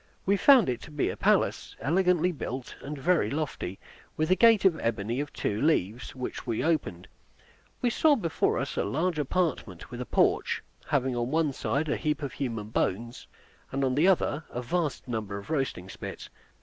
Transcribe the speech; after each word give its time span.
We 0.25 0.35
found 0.35 0.67
it 0.67 0.81
to 0.81 0.89
be 0.89 1.11
a 1.11 1.15
palace, 1.15 1.75
elegantly 1.79 2.31
built, 2.31 2.75
and 2.81 2.97
very 2.97 3.29
lofty, 3.29 3.77
with 4.17 4.31
a 4.31 4.35
gate 4.35 4.65
of 4.65 4.79
ebony 4.79 5.19
of 5.19 5.31
two 5.31 5.61
leaves, 5.61 6.15
which 6.15 6.47
we 6.47 6.63
opened. 6.63 7.07
We 7.83 7.91
saw 7.91 8.15
before 8.15 8.57
us 8.57 8.77
a 8.77 8.83
large 8.83 9.19
apartment, 9.19 9.91
with 9.91 10.01
a 10.01 10.07
porch, 10.07 10.63
having 10.87 11.15
on 11.15 11.29
one 11.29 11.53
side 11.53 11.87
a 11.87 11.97
heap 11.97 12.23
of 12.23 12.33
human 12.33 12.69
bones, 12.69 13.27
and 13.71 13.83
on 13.83 13.93
the 13.93 14.07
other 14.07 14.43
a 14.49 14.63
vast 14.63 15.07
number 15.07 15.37
of 15.37 15.51
roasting 15.51 15.87
spits. 15.87 16.31